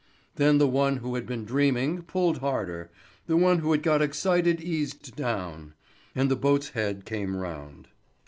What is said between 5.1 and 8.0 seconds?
down, and the boat's head came round.